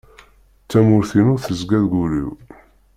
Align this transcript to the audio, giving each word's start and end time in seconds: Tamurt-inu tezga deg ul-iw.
Tamurt-inu 0.69 1.35
tezga 1.43 1.79
deg 1.83 1.93
ul-iw. 2.03 2.31